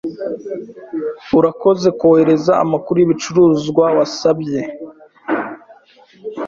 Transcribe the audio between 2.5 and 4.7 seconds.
amakuru yibicuruzwa wasabwe.